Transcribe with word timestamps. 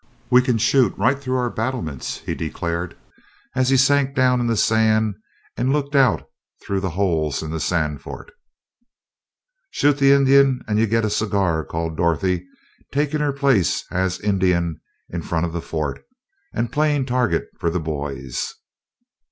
"We 0.31 0.41
can 0.41 0.57
shoot 0.57 0.97
right 0.97 1.15
through 1.19 1.35
our 1.37 1.51
battlements," 1.51 2.21
he 2.25 2.33
declared, 2.33 2.97
as 3.55 3.69
he 3.69 3.77
sank 3.77 4.15
down 4.15 4.39
in 4.39 4.47
the 4.47 4.57
sand 4.57 5.13
and 5.55 5.71
looked 5.71 5.95
out 5.95 6.23
through 6.65 6.79
the 6.79 6.89
holes 6.89 7.43
in 7.43 7.51
the 7.51 7.59
sand 7.59 8.01
fort. 8.01 8.31
"Shoot 9.69 9.99
the 9.99 10.11
Indian 10.11 10.63
and 10.67 10.79
you 10.79 10.87
get 10.87 11.05
a 11.05 11.09
cigar," 11.11 11.63
called 11.63 11.97
Dorothy, 11.97 12.47
taking 12.91 13.19
her 13.19 13.31
place 13.31 13.85
as 13.91 14.19
"Indian" 14.19 14.81
in 15.11 15.21
front 15.21 15.45
of 15.45 15.53
the 15.53 15.61
fort, 15.61 16.03
and 16.51 16.71
playing 16.71 17.05
target 17.05 17.45
for 17.59 17.69
the 17.69 17.79
boys. 17.79 18.55